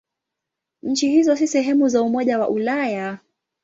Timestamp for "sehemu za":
1.47-2.01